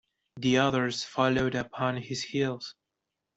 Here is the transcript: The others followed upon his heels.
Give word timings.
The 0.37 0.57
others 0.57 1.03
followed 1.03 1.53
upon 1.53 1.97
his 1.97 2.23
heels. 2.23 2.73